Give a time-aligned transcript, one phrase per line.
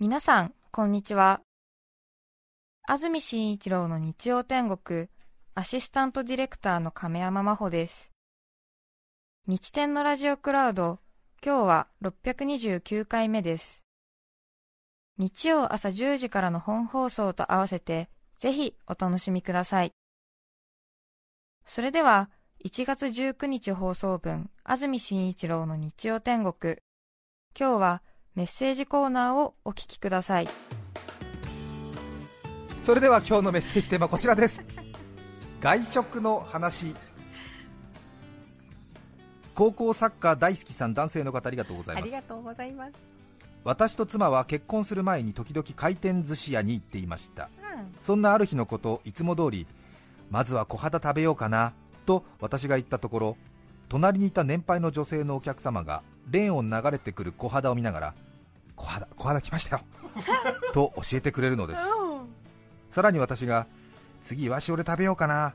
[0.00, 1.40] 皆さん、こんにちは。
[2.86, 5.08] 安住紳一郎の日曜天国、
[5.56, 8.12] アシスタントディレクターの亀山真帆です。
[9.48, 11.00] 日天のラジオクラウド、
[11.44, 13.82] 今日は629回目です。
[15.18, 19.90] 日曜朝10時からの本放送と合わせて、ぜひお楽しみください。
[21.66, 22.30] それでは、
[22.64, 26.76] 1月19日放送分、安住紳一郎の日曜天国。
[27.58, 28.02] 今日は、
[28.34, 30.48] メッセージコーナーをお聞きください。
[32.82, 34.62] それでは今日のメッセージテーマこちらです。
[35.60, 36.94] 外食の話。
[39.54, 42.02] 高校サッカー大好きさん男性の方ありがとうございます。
[42.02, 43.18] ありがとうございます。
[43.64, 49.66] 私と妻は結婚する前に時々回転寿司屋に行っていました、うん、そんなある日のこといつも通り
[50.30, 51.74] まずは小肌食べようかな
[52.06, 53.36] と私が言ったところ
[53.88, 58.14] 隣にいた年配の女性のお客様がレーンを流れてくる小肌を見ながら
[58.76, 59.82] 小肌小肌来ましたよ
[60.72, 61.82] と教えてくれるのです。
[62.90, 63.66] さらに私が
[64.20, 65.54] 次イワシ俺食べようかな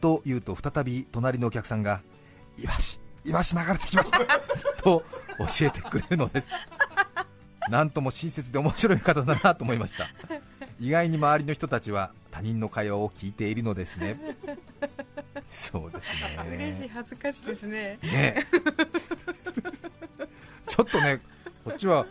[0.00, 2.02] と言うと再び隣のお客さんが
[2.56, 4.18] イワシイワシ流れてきました
[4.82, 5.04] と
[5.38, 6.50] 教えてくれるのです。
[7.68, 10.08] なんとも親切で面白い方だなと思いました。
[10.80, 14.18] 意外に周りの人たちは他人の会話を聞いているのですね。
[15.48, 16.08] そうです
[16.46, 16.56] ね。
[16.56, 17.98] 嬉しい恥ずかしいですね。
[18.02, 18.46] ね。
[18.89, 21.20] ちょっとね
[21.64, 22.06] こっちは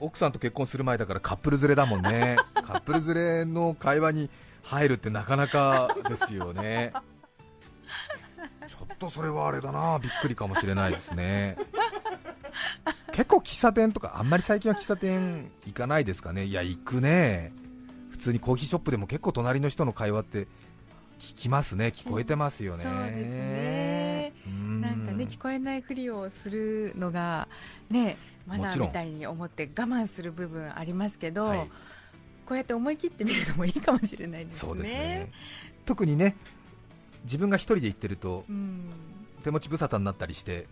[0.00, 2.36] 奥さんと結婚する前だからカップル連れだもんね。
[2.54, 4.30] カップル連れの会話に
[4.62, 6.92] 入るってなかなかですよね。
[8.66, 9.98] ちょっとそれはあれだな。
[9.98, 11.56] びっくりかもしれないですね。
[13.12, 16.44] 結構喫茶店とかあんまり最近は喫茶店行かないですかね。
[16.44, 17.52] いや行くね。
[18.10, 20.46] 普通にコーヒーショップでも結構隣の人の会話って
[21.18, 21.92] 聞きますね。
[21.94, 22.84] 聞こえてますよね、
[25.26, 27.48] 聞こえないふりをするのが
[27.90, 31.70] ねマナーみたいに思って我慢する部分ありますけど、はい、
[32.46, 34.60] こうやって思い切ってみるのもいいかもしれないですね。
[34.60, 35.32] そうですね。
[35.84, 36.36] 特にね
[37.24, 38.44] 自分が一人で行ってると、
[39.42, 40.66] 手持ち無沙汰になったりして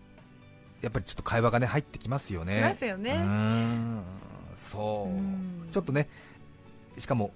[0.82, 2.60] やっぱりちょっと会話がね入ってきますよね。
[2.60, 3.24] ますよね。
[4.54, 6.08] そう、ちょっとね
[6.98, 7.32] しかも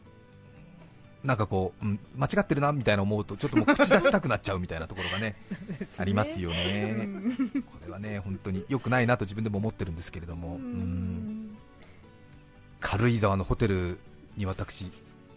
[1.27, 7.09] なんかこう、うん、間違ってるなみたいな思うとちょっともう口出したくなっちゃうみたいなところがね ね、ありますよね、
[7.67, 10.61] これはね本当に良くないなと自分でも思ってるんですけれども、
[12.81, 13.99] 軽井沢のホテル
[14.37, 14.91] に私、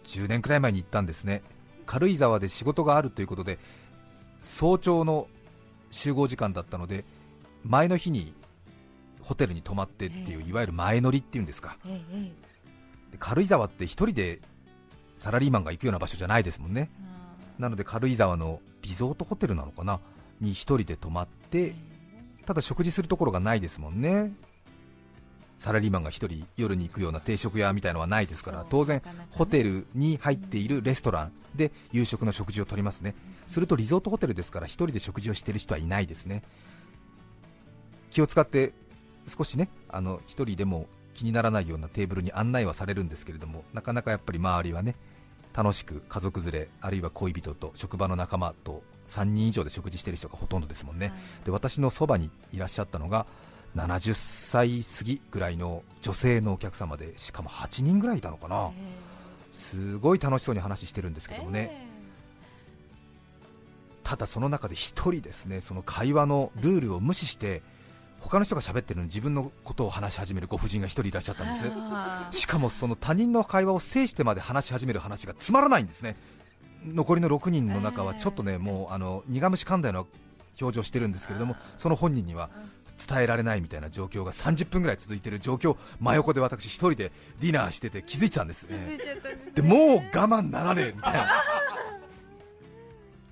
[0.04, 1.42] 10年くらい前に行ったんですね、
[1.86, 3.58] 軽井沢で仕事があるということで
[4.40, 5.26] 早朝の
[5.90, 7.04] 集合時間だったので
[7.64, 8.32] 前の日に
[9.20, 11.76] ホテルに泊まってっていう、いわゆる前乗りっていうんですか、
[13.10, 14.40] で軽井沢って1人で
[15.20, 16.88] サラリーマンが行くような場所じゃないですもんね、
[17.58, 20.00] なので軽井沢のリゾートホテルなのかな？
[20.40, 21.74] に1人で泊まって、
[22.46, 24.32] ただ食事するところがないですもんね、
[25.58, 33.14] サラリーマンが1人夜に行くような定食屋みたいのはないですから、当然、ホテルに入っているレストランで夕食の食事をとりますね、
[33.46, 36.42] するとリゾートホテルですから1人で食事をしている人はいないですね、
[38.10, 38.72] 気を使って
[39.28, 44.94] 少しねあの1人でも気にならないようなテーブルに案内はされるんですけれども、なかなかやっぱり周りはね
[45.54, 53.26] 楽しく家族連れ、あるいは恋人と職場の仲間と3人以上で食事している人がほとんどですもんね、はい、で私のそばにいらっしゃったのが
[53.74, 58.70] 70歳過ぎぐらいの女性のお客様で、しかも8人ぐらいいたのかな、
[59.52, 61.88] すごい楽しそうに話してるんですけどもね。
[64.02, 64.78] ただその中で1
[65.12, 67.62] 人ですねその会話のルールを無視して
[68.20, 71.54] 他の人が喋ってるのに自分のことを話し始めるご婦人が1人いらっしゃったんで
[72.30, 72.40] す。
[72.40, 76.16] しかもその他人の会話を制してまで話し始める話がつまらないんですね。
[76.86, 80.06] 残りの6人の中はちょっとねもうあの苦虫噛んだような
[80.60, 82.50] 表情してるんですけれどもその本人には
[83.06, 88.98] 伝えられないみたいな状況が30分ぐらい続いている状況真横で私1人でディナーしてて気づいてたんです、ね、
[89.54, 91.28] でもう我慢ならねえみたいな。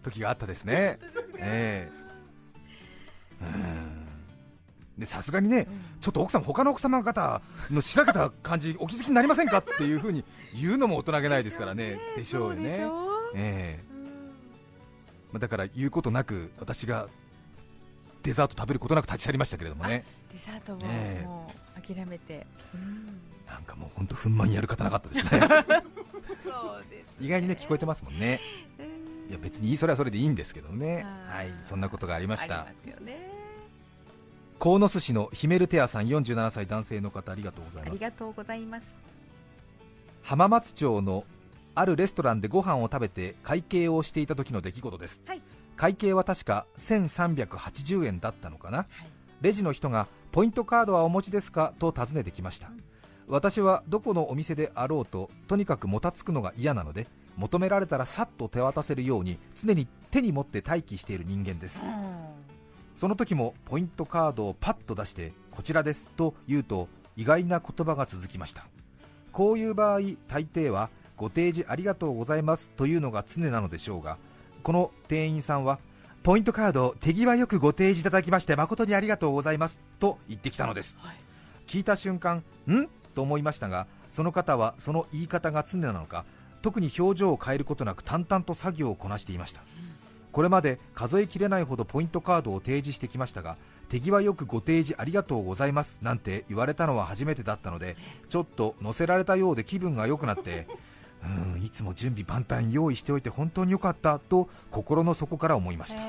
[0.03, 0.99] 時があったですね。
[1.39, 3.98] えー、うん
[5.07, 5.67] さすがにね、
[6.01, 10.25] ちょっと奥様、他の奥様方のしらけた感じ、お気づきになりませんかっていうふうに
[10.61, 12.87] 言うのも大人げないですからね、でしょうよね。
[13.35, 17.09] えー、だから言うことなく、私が
[18.23, 22.47] デザート食べることなく立ち去りましたけれどもね、デザートも,、もう諦めて、
[23.47, 25.49] なんかもう本当、ふんまにやる方なかったですね、
[27.21, 28.41] 意外にね聞こえてますもんね、
[29.29, 31.53] いや別にそれはそれでいいんですけどね、はい。
[31.63, 32.67] そんなことがありました。
[34.59, 37.91] 鴻巣市のヒメルテアさん47歳男性の方ありがとうございます。
[37.91, 39.09] ありがとうございます。
[40.23, 41.25] 浜松町の
[41.75, 45.41] あるレストランでご飯を食べて会計をしていた時の出来事です、はい、
[45.77, 48.87] 会計は確か1380円だったのかな、はい、
[49.41, 52.83] レジの人がポイントカードはお持ちですかと尋ねてきました、うん、
[53.29, 57.07] 私はどこのお店であろうととにかくもたつくのが嫌なので
[57.37, 61.85] 求められたらさっと手渡せるように常に手に持って待機している人間です
[62.99, 68.67] その時もポイントカードをパッと出してこちらですと言うと意外な言葉が続きました。
[69.31, 74.19] こういう場合大抵はご提示ありがとうございますというのが常なのでしょうが
[74.65, 75.79] この店員さんは
[76.25, 81.17] ポイントカード手際よくご提示いただきまして誠にありがとうございますと言ってきたのです、はい、
[81.69, 82.89] 聞いた瞬間ん？
[83.15, 86.25] と思いましたがその方はその言い方が常なのか
[86.63, 89.61] 特に表情を変えることなく淡々と作業をこなしていました、
[90.39, 93.57] これまで数えきれないほどポイントカードを提示してきましたが
[93.89, 97.97] 手際よくご提示ありがとうございますなんて言われたのは初めてだったので
[98.29, 100.69] ちょっと乗せられたようで気分が良くなって
[101.27, 106.03] うんいつも準備万端用意しておいて本当に良かったと心の底から思いました。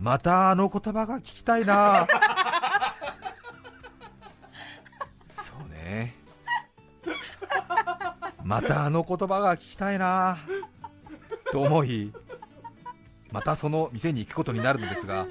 [0.00, 2.08] またあの言葉が聞きたいな。
[5.30, 6.16] そうね。
[8.42, 10.38] またあの言葉が聞きたいな。
[11.52, 12.12] と思い
[13.32, 15.26] またその店に行くことになるのですが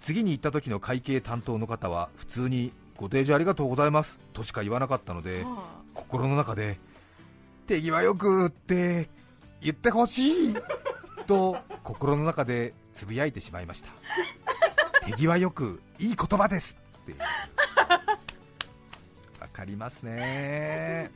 [0.00, 5.44] 次に行った時の会計担当の方は普通にご提示ありがとうございますとしか言わなかったので
[5.94, 6.78] 心の中で
[7.66, 9.08] 手際よくって
[9.60, 10.56] 言ってほしい
[11.26, 13.90] と心の中でつぶやいてしまいました
[15.06, 17.14] 手際よくいい言葉ですって
[19.40, 21.10] わかりますね。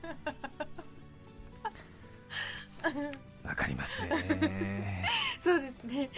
[3.45, 5.09] わかりますね
[5.47, 6.11] そうですね。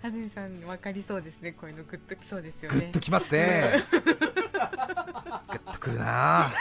[0.00, 1.50] 安住さんわかりそうですね。
[1.50, 2.78] こういうのグッときそうですよね。
[2.78, 3.82] グッときますね。
[3.90, 6.52] グッとくるな。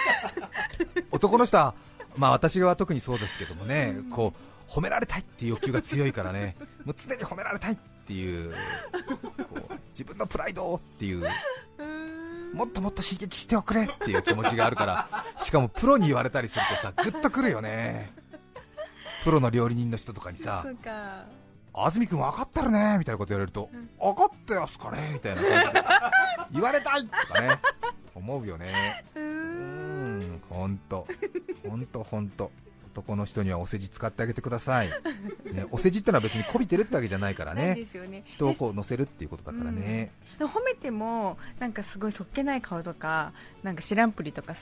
[1.11, 1.75] 男の人は
[2.17, 7.75] まあ私は特にそうですけどもね、こう褒められたいっていう欲求が強いからね、もう常に褒められたいっ
[8.07, 8.57] ていう、こ
[9.69, 11.27] う自分のプライドっていう、
[12.53, 18.11] もっともっと刺激しておくれっていう気持ちがあるから、しかもプロに言われたりするとさ、ぐっとくるよね、
[19.23, 20.65] プロの料理人の人とかにさ、
[21.77, 23.69] 安住君分かってるねみたいなこと言われると、
[23.99, 25.83] 分かってますかねみたいな感じで、
[26.53, 27.59] 言われたいとかね、
[28.15, 28.73] 思うよね。
[30.49, 31.07] 本当
[31.67, 32.51] 本当本当
[32.87, 34.89] 男の人にはお世辞使ってあげてください、
[35.53, 37.75] ね、お世辞ってのは別にこびてるってわけじゃないからね、
[38.09, 38.23] ね。
[38.25, 44.55] 人をこう乗せるっていうことだからね、うん、褒めてもなんかすごいそっけない顔とかなんか知らんぷりとか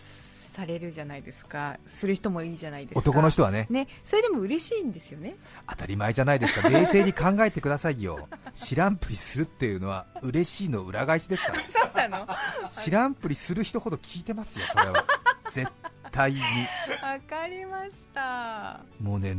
[0.56, 1.78] されるじゃないですか。
[1.86, 3.00] する人もいいじゃないですか。
[3.00, 3.68] 男の人はね。
[3.70, 3.88] ね。
[4.06, 5.36] それでも嬉しいんですよね。
[5.70, 6.70] 当たり前じゃないですか。
[6.70, 8.30] 冷静に考えてくださいよ。
[8.54, 11.60] 知らんぷりするっていうのは嬉しいの裏返しですから。
[11.68, 12.28] そうなの？
[12.70, 15.06] 知らんぷりする人ほど聞いてますよそれは。
[15.52, 15.70] 絶
[16.12, 16.40] 対に。
[17.04, 18.80] わかりました。
[19.02, 19.36] もうね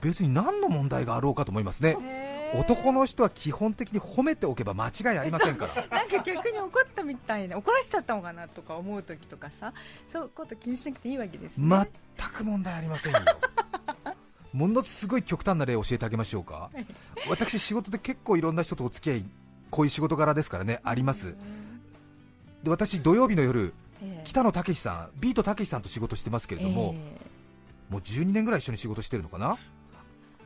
[0.00, 1.96] 別に何の問題があろうかと思いますね。
[2.54, 5.74] 男の人は基本的に褒めておけば間違いありませんから。
[5.98, 9.72] なんか逆に怒ったみたいな怒らしちゃったのかなとか思う時とかさ
[10.08, 11.88] そういうこと気にしなくていいわけですね。
[12.16, 13.20] 全く問題ありませんよ。
[14.52, 16.70] ものすごい極端な例を教えてあげましょうか、
[17.28, 19.26] 私仕事で結構いろんな人とお付き合い
[19.70, 21.36] こういう仕事柄ですからねあります。
[22.62, 23.74] で私土曜日の夜
[24.24, 27.27] 北野武さん、ビートたけしさんと仕事してますけれども、えー、
[27.88, 29.58] もう12年ぐらい一緒に仕事してるのかな、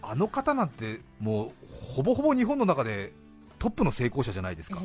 [0.03, 1.51] あの方なんて、もう
[1.95, 3.13] ほぼほぼ日本の中で
[3.59, 4.81] トップの成功者じゃないですか、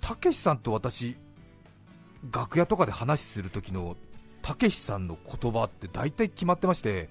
[0.00, 1.16] たけしさんと私、
[2.32, 3.96] 楽屋とかで話する時の
[4.42, 7.08] たけしさんの言葉って大体決まってまして、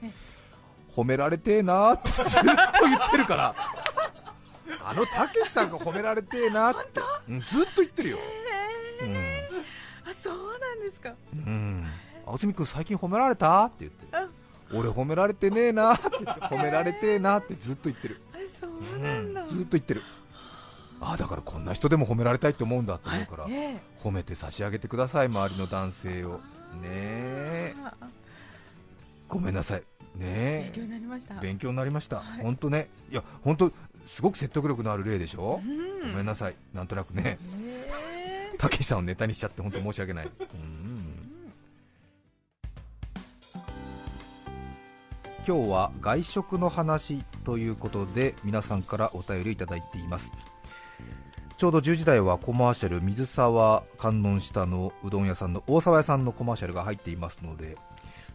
[0.95, 2.41] 褒められてえなってずっと
[2.85, 3.55] 言ってるから。
[4.83, 8.17] あのたけしさんが褒められてえなって、うん、ずっと言ってるよ、
[9.01, 9.15] うん。
[10.13, 11.13] そうなんですか。
[11.33, 11.66] うん
[12.29, 13.65] あずみくん最近褒められた？
[13.65, 14.07] って言って。
[14.73, 18.19] 俺褒められてねえなって褒められてえなってずっと言ってる。
[18.59, 20.01] そうなんだ、うん、ずっと言ってる。
[20.99, 23.47] あだからこんな人でも褒められたいと思うんだと思うから、
[24.03, 26.39] 褒めて差し上げてください周りの男性を。
[26.81, 27.75] ねえ。
[29.29, 29.83] ごめんなさい。
[30.15, 31.35] ね勉強になりました。
[31.35, 32.89] 勉強になりました、本当ね。
[33.11, 33.71] いや本当
[34.05, 36.55] すごく説得力のある例でしょ、うん、ごめんなさい。
[36.73, 37.37] なんとなくね、
[38.57, 40.29] たけしさんをネタにしちゃって本当申し訳ない、
[45.47, 50.33] 今日は外食の話ということで皆さんからお便りいただいています。
[51.55, 57.77] ちょうど10時台はコマーシャル水沢観音下のうどん屋さんの大沢屋さんのコマーシャルが入っていますので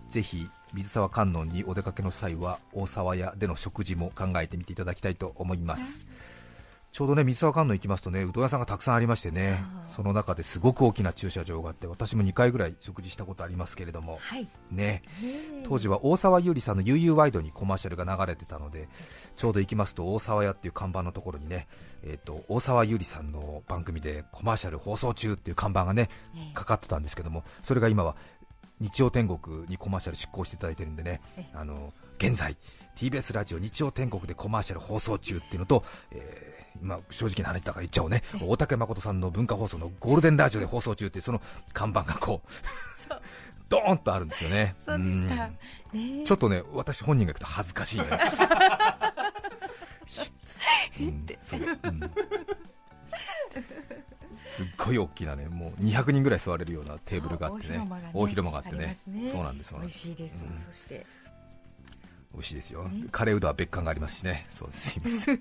[0.08, 6.06] ぜひ水沢観音にお出かけの際は大沢屋での食事も考えてみていただきたいと思います、
[6.92, 15.02] ちょうどね三沢観音行きますとねうどん屋さんがたくさんありましてねその中ですごく大きな駐車場があって私も2回ぐらい食事したことありますけれども、はい、ね。
[15.64, 18.88] 当時は大沢優里さんの UU ワイドにコマーシャルが流れてたので
[19.36, 21.66] ちょうど行きますと大沢屋っていう看板のところにね、
[22.02, 26.10] えーと、大沢優里さんの番組でコマーシャル放送中っていう看板がね
[26.52, 28.16] かかってたんですけどもそれが今は
[28.80, 31.22] 日曜天国にコマーシャル出稿していただいてるんでね
[31.54, 32.56] あの現在
[32.96, 41.40] TBS ラジオ日曜天国でコマーシャル放送中っていうのと、えーまあ、正直な話だから言っちゃおうね、大竹誠さんの文化放送のゴールデンラジオで放送中ってその
[41.72, 42.48] 看板がこう
[43.68, 48.04] ドーンとあるんですよね、そうでした、ね、ちょっとね、私本人が行くと恥ずかしいね。
[51.00, 51.26] うん、
[54.52, 57.80] すっごい大きなね、もう200人ぐらい座れるようなテーブルがあってね、
[58.12, 58.98] 大広間があってね、
[59.30, 61.06] そうなんです、美味しいです、うん、そして
[62.34, 64.90] 美味しいですよ、カレーうどんは別館がありますしね、そうです。
[64.90, 65.40] すいません。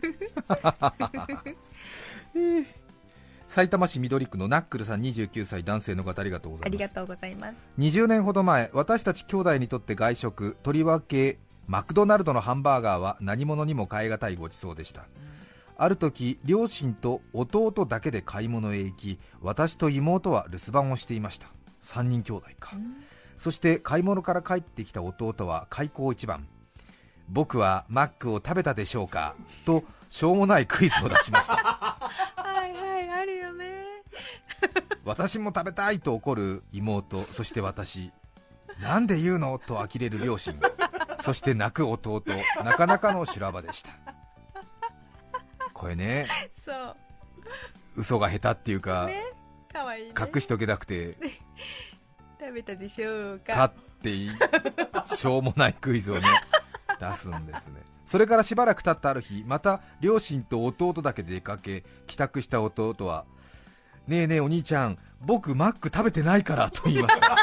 [3.52, 6.68] 埼玉市緑区のナックルさん29歳男性の方ありがとうございます。
[6.68, 7.56] ありがとうございます。
[7.78, 15.08] 20年ほど前私たち兄弟にとって外食とりわけマクドナルドのハンバーガーは何者にも代え難いごちそうでした、うん、
[15.76, 21.48] ある時両親と弟だけで買い物へ行き私と妹は留守番をしていました。
[21.84, 23.04] 3人兄弟か、うん、
[23.38, 26.48] そして買い物から帰ってきた弟は開口一番
[27.30, 29.36] 僕はマックを食べたでしょうか？
[29.66, 31.54] としょうもないクイズを出しました。
[32.36, 33.84] はいはいあるよね。
[35.06, 38.12] 私も食べたいと怒る妹そして私。
[38.80, 39.60] なんで言うの？
[39.60, 40.60] と呆れる両親
[41.20, 42.24] そして泣く弟
[42.64, 43.92] なかなかの修羅場でした。
[45.74, 46.28] これね
[46.66, 46.96] そう。
[47.98, 49.24] 嘘が下手っていうか、ね
[49.72, 51.18] かわいいね、隠しとけなくて
[52.40, 53.54] 食べたでしょうか？
[53.54, 54.12] かって
[55.16, 56.28] しょうもないクイズをね
[57.10, 57.82] 出すんですね。
[58.06, 63.26] それからしばらく経ったある日また両親と弟だけで出かけ帰宅した弟は
[64.08, 67.38] ねえねえお兄ちゃん僕マック食べてないからと言いました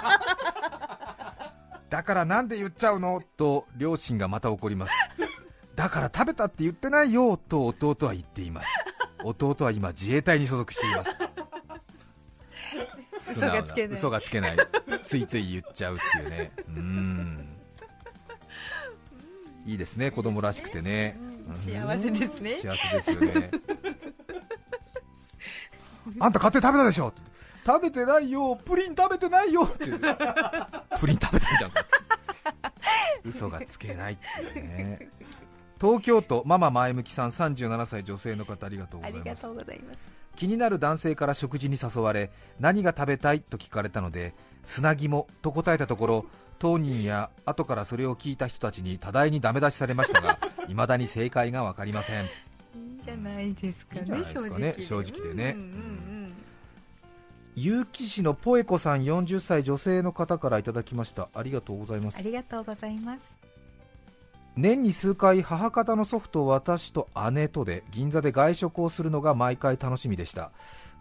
[1.88, 3.23] だからなんで言っちゃうの？
[3.38, 4.93] と両親がまた怒ります。
[5.75, 8.69] だから食べたって言ってないよと弟は言っています。
[9.25, 11.11] 弟は今自衛隊に所属しています。
[13.91, 14.57] 嘘がつけない。
[15.03, 16.53] ついつい言っちゃうっていうね。
[16.69, 17.18] うん
[19.69, 22.55] いいですね子供らしくてね、うん、幸せですね。
[22.55, 23.51] 幸せですよね。
[26.19, 27.13] あんた買って食べたでしょ？
[27.67, 28.57] 食べてないよ。
[28.65, 29.85] プリン食べてないよって。
[30.99, 31.71] プリン食べたじゃん
[33.25, 34.25] 嘘がつけないって
[34.59, 35.11] いうね。
[35.79, 39.13] 東京都ママ前向きさん37歳女性の方ありがとうござい
[39.83, 40.15] ます。
[40.35, 44.33] 気になる男性から食事に誘われ何が食べたいと聞かれたので
[44.65, 46.25] 砂肝と答えたところ
[46.59, 50.38] 当人や後からそれを聞いた人たちに多大にダメ出しされましたが
[50.69, 52.25] いまだに正解が分かりません。
[52.25, 52.29] い
[52.75, 54.59] いんじゃないですかね、正直。
[54.59, 55.57] ね正直でね、
[57.57, 61.29] 結城市のポエコさん40歳女性の方からいただきました。
[61.35, 62.19] ありがとうございます。
[62.19, 63.38] ありがとうございます。
[64.59, 70.50] 年に数回母方の祖父と私と姉とで銀座で外食をするのが毎回楽しみでした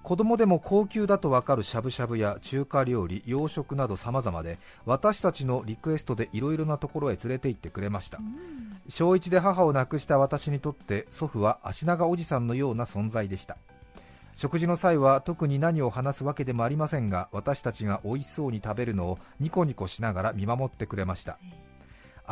[0.04, 13.58] 子供でも高級だとわかるしゃぶしゃぶや中華料理洋食など様々で私たちのリクエストでいろいろなところへ連れて行ってくれました、うん、小1で母を亡くした私にとって祖父は足長おじさんのような存在でした。
[14.38, 21.40] 食事の際は特に何を話すわけでもありませんが私たちが美味しそうに食べるのをニコニコしながら見守ってくれました。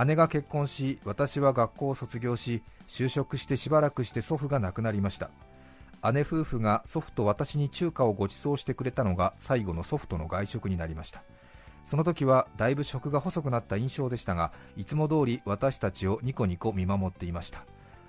[0.06, 5.32] 姉が結婚し私は学校を卒業し就職してしばらくして祖父が亡くなりました。
[6.12, 11.24] 姉夫婦が祖父と私に中華をご馳走してくれたのが最後の祖父との外食になりました。
[11.84, 17.66] その時はだいぶ食が細くなった印象でしたがいつも通り私たちをニコニコ見守っていました。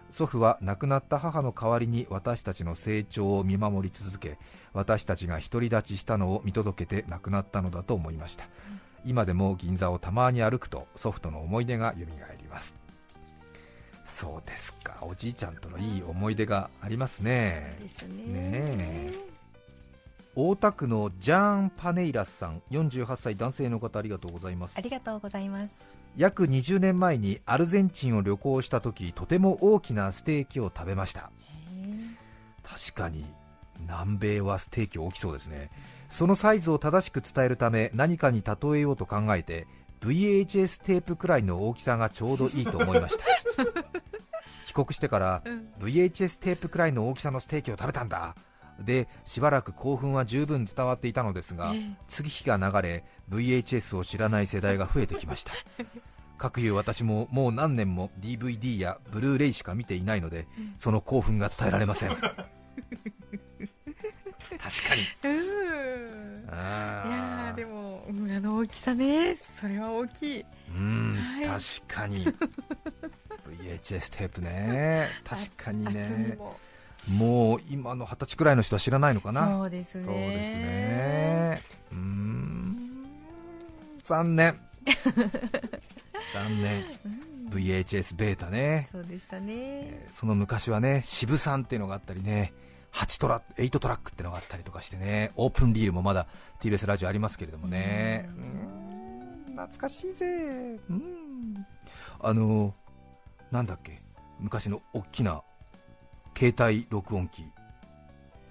[0.08, 4.38] 祖父は亡くなった母の代わりに私たちの成長を見守り続け
[4.72, 8.44] 私たちが独り立ちしたのを見届けて亡くなったのだと思いました、
[9.04, 12.35] 今でも銀座をたまに歩くと祖父との思い出が蘇り
[14.16, 14.96] そうですか。
[15.02, 17.76] おじいちゃんとのいい思い出がありますね。
[18.16, 19.12] ね。
[20.34, 24.74] 大田区のジャーン・パネイラスさん48歳男性の方ありがとうございます。
[24.74, 25.74] ありがとうございます。
[26.16, 31.30] 約20年前にアルゼンチンを旅行した時とても大きなステーキを食べました。
[32.62, 33.26] 確かに
[33.80, 35.70] 南米はステーキ大きそうですね。
[36.08, 39.66] そのサイズを正しく伝えるため何かに例えようと考えて
[40.00, 43.24] VHS テープくらいの大きさがちょうどいいと思いました。
[44.66, 48.34] 帰国してから、うん、VHS テープくらいの大きさのステーキを食べたんだ。
[48.80, 51.72] でしばらく興奮は十分伝わっていたのですが、
[52.08, 55.52] 次日が流れ VHS を知らない世代が増えてきました。
[56.38, 62.10] 各いう私ももう何年も DVD やブルーレイしか見ていないのでその興奮が伝えられません
[64.58, 65.02] 確かに。
[65.24, 66.44] うん。
[66.46, 69.36] いやでも、うんあの大きさね。
[69.36, 70.44] それは大きい。
[70.70, 71.46] うん、はい。
[71.46, 72.26] 確かに。
[73.60, 75.08] VHS テープね。
[75.24, 76.36] 確かにね。
[76.38, 76.56] も。
[77.08, 79.46] もう今の二十歳くらいの人は知らないのかな？
[79.46, 80.04] そうですね。
[80.04, 81.62] そうですね。
[81.92, 83.06] うーん
[84.02, 84.60] 残念。
[86.34, 86.84] 残念。
[87.04, 87.26] うん。
[87.50, 89.52] VHS ベータね、そうでしたね。
[89.54, 92.52] えーその昔はね渋さんっていうのがあったりね
[92.96, 95.30] 8トラ8トラックっていうのがあったりとかしてね。
[95.36, 96.26] オープンリールもまだ
[96.60, 98.28] TBS ラジオありますけれどもね。
[99.50, 100.78] 懐かしいぜ。
[100.88, 101.66] うん。
[102.20, 102.74] あの
[103.50, 104.00] なんだっけ？
[104.40, 105.42] 昔の大きな
[106.36, 107.44] 携帯録音機。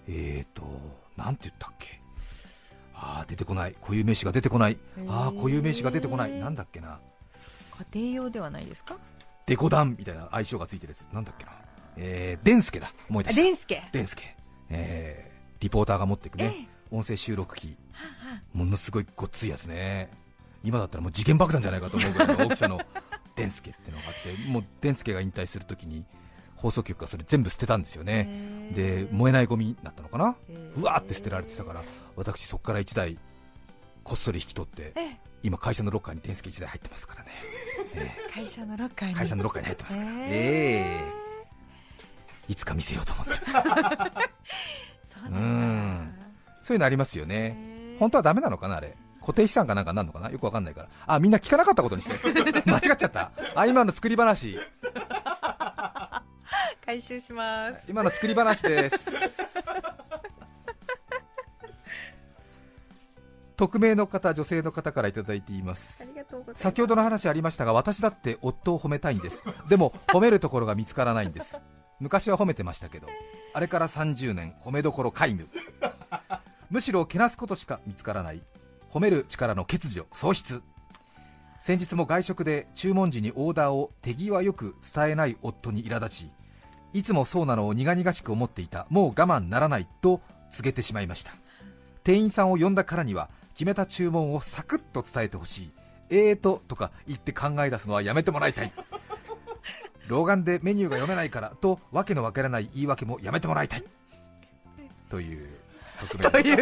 [0.07, 0.63] えーと
[1.17, 1.99] なんて言ったっけ？
[2.93, 3.75] ああ出てこない。
[3.81, 4.77] 固有名詞が出てこない。
[5.07, 6.39] ああ固有名詞が出てこない。
[6.39, 6.99] なんだっけな？
[7.91, 8.97] 家庭用ではないですか？
[9.47, 11.07] デコダンみたいな愛称がついてるやつ。
[11.11, 11.51] なんだっけな？
[11.97, 12.91] えー、デンスケだ。
[13.09, 13.41] 思い出した。
[13.41, 14.34] レンスケデンスケ、
[14.69, 17.75] えー、リポーターが持っていくね音声収録機。
[18.53, 20.09] ものすごいごっついやつね。
[20.63, 22.79] 今だったらもう次元爆弾じゃないかと思うぐらいの大きさの
[23.35, 26.05] デンスケっていうのがあってもうデンスケが引退するときに
[26.55, 28.71] 放送局がそれ全部捨てたんですよね。
[28.73, 30.35] で燃えないゴミになったのかな？
[30.75, 31.83] うわーって捨てられてたから
[32.15, 33.17] 私そこから1台
[34.03, 37.29] こっそり引き取ってえ今会社のロッカーにデンスケ1台入ってますからね、
[37.93, 39.15] え会社のロッカーーに。
[39.15, 40.09] 会社のロッカーに入ってますから。
[40.09, 41.25] へーええ。
[42.47, 43.33] いつか見せようと思って
[46.65, 47.55] そういうのありますよね。
[47.99, 48.97] 本当はダメなのかなあれ。
[49.21, 50.31] 固定資産かなんかなんのかな？
[50.31, 50.89] よくわかんないから。
[51.05, 52.15] あみんな聞かなかったことにして。
[52.65, 53.31] 間違っちゃった。
[53.53, 54.57] あ今の作り話。
[56.83, 57.85] 回収します。
[57.87, 59.11] 今の作り話です。
[63.57, 66.03] 匿名の方女性の方からいただいています。
[66.55, 69.43] 先ほどの話ありましたが私だって夫を褒めたいんです。
[69.69, 71.61] でも褒めるところが見つからないんです。
[71.99, 73.07] 昔は褒めてましたけど。
[73.53, 75.47] あれから30年褒めどころ皆無
[76.69, 78.41] むしろけなすことしか見つからない。
[78.89, 80.05] 褒める力の欠如。
[80.11, 80.61] 喪失。
[81.59, 86.31] 先日も外食で注文時にオーダーを手際よく伝えない夫に苛立ち
[86.93, 88.87] いつもそうなのを苦々しく思っていた。
[88.89, 91.31] もう我慢ならないと告げてしまいました。
[92.03, 95.71] 店員さんを呼んだからには決めた注文をサクッと伝えてほしい。
[96.09, 98.71] えーととか言って考え出すのはやめてもらいたい。
[100.07, 103.83] 老眼でメニューが読めないからとわけのわからない言い訳もやめてもらいたい。
[105.09, 105.49] という
[106.31, 106.43] とい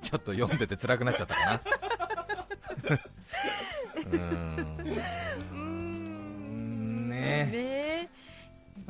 [0.00, 1.60] ちょっと読んでて辛くなっちゃったかな。
[3.96, 4.18] うー
[5.54, 7.08] ん。
[7.10, 7.16] ね。
[7.46, 8.08] ね。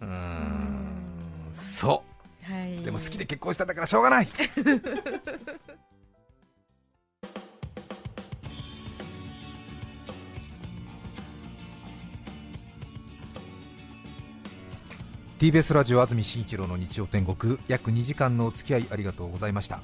[0.00, 1.50] うーん。
[1.52, 2.04] そ
[2.44, 4.28] はい、うでも好きで結婚したんだからしょうがない
[15.38, 19.80] TBS ラジオ安住紳一郎の日曜天国約2時間のお付き合いありがとうございました。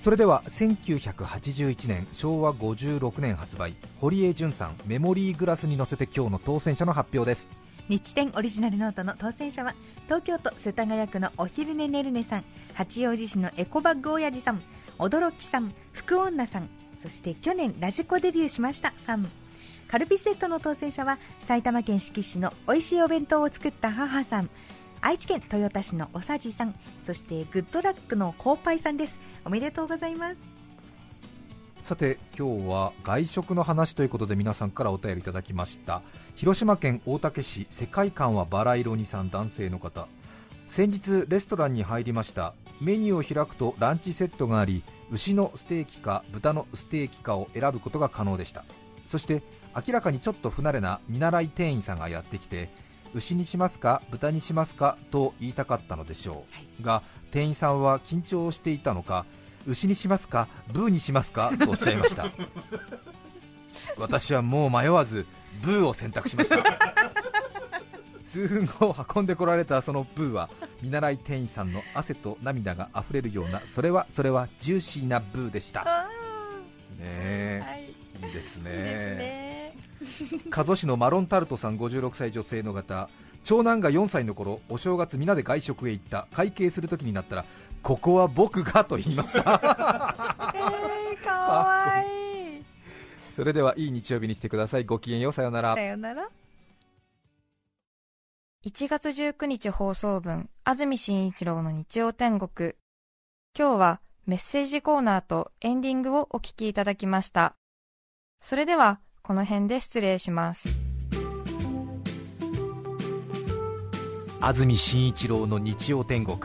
[0.00, 7.48] それでは1981年昭和56年発売堀江潤さんメモリーグラスに乗せて今日の当選者の発表です。
[7.88, 12.44] 日展オリジナルノートの当選者は東京都世田谷区のお昼寝ねるねさん
[12.74, 14.62] 八王子市のエコバッグ親父さん
[14.98, 16.68] 驚きさん福女さん
[17.02, 19.26] そして去年ラジコデビューしましたさん。
[19.88, 24.50] カルピスセットの当選者は埼玉県志木市の美味しいお弁当を作った母さん
[25.00, 26.74] 愛知県豊田市のおさじさん
[27.06, 29.20] そしてグッドラックのコーパイさんです。
[29.44, 30.58] おめでとうございます。
[31.84, 36.02] さて今日は外食の話ということで皆さんからお便りいただきました。
[36.34, 40.06] 広島県大竹市世界観はバラ色にさん男性の方。
[40.66, 42.54] 先日レストランに入りました。
[42.80, 48.64] メニューを開くとランチセットがあり牛のステーキか豚のステーキかを選ぶことが可能でした。
[49.06, 49.42] そして
[49.74, 52.68] 明らかにちょっと不慣れな見習い店員さんがやってきて
[53.14, 56.44] 牛にしますか豚にしますかと言いたかったのでしょ
[56.80, 59.26] う、が店員さんは緊張していたのか
[59.66, 62.26] 牛にしますかブーにしますかとおっしゃいました。
[63.98, 65.26] 私はもう迷わず
[65.62, 66.64] ブーを選択しました。
[68.24, 70.50] 数分後運んでこられたそのブーは
[70.82, 75.84] 見習い店員さんの汗と涙があふれるようなそれはそれはジューシーなブーでした。
[76.98, 77.62] ねえ。
[77.64, 77.84] はい。
[78.28, 78.70] いいですね。
[78.70, 79.47] いいですね
[80.50, 83.08] 加須市のマロンタルトさん56歳女性の方。
[83.44, 86.26] 長男が4歳の頃お正月皆で外食へ行った。
[86.32, 87.44] 会計する時になったら
[87.82, 89.60] ここは僕がと言いました。
[90.54, 92.64] えー、かわいい。
[93.32, 94.84] それではいい日曜日にしてください。
[94.84, 95.32] ごきげんよう。
[95.32, 95.74] さようなら。
[95.74, 96.28] さよなら。
[98.66, 102.74] 1月19日放送分安住紳一郎の日曜天国。
[103.56, 107.54] 今日はメッセージコーナーとエンディングをお聞きいただきました。
[108.42, 110.70] それではこの辺で失礼します。
[114.40, 116.38] 安住紳一郎の日曜天国。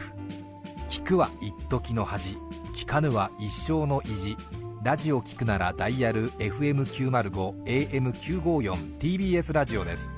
[0.89, 2.37] 聞くは一時の恥。
[2.75, 4.37] 聞かぬは一生の意地。
[4.83, 10.11] ラジオ聞くならダイヤル FM905 AM954 TBS ラジオです。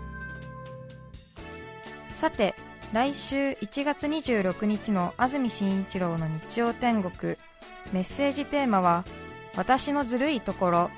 [2.16, 2.56] さて
[2.94, 7.36] 来週1月26日の安住紳一郎の日曜天国。
[7.94, 9.06] メッセージテーマは
[9.56, 10.92] 「私のずるいところ」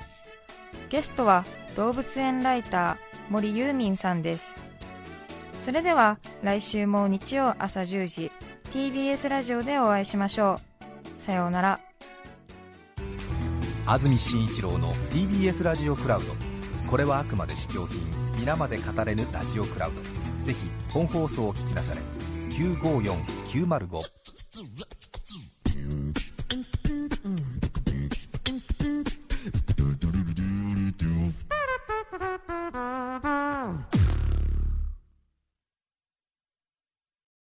[0.90, 1.44] ゲストは
[1.76, 2.96] 動物園ライター
[3.30, 4.60] 森ユーミンさんです。
[5.60, 8.32] それでは来週も日曜朝10時
[8.72, 10.58] TBS ラジオでお会いしましょ
[11.18, 11.22] う。
[11.22, 11.80] さようなら。
[13.86, 16.26] 安住紳一郎の TBS ラジオクラウド。
[16.88, 18.00] これはあくまで試供品
[18.38, 20.00] 皆まで語れぬラジオクラウド。
[20.46, 22.00] ぜひ本放送を聞きなされ
[22.54, 24.00] 954905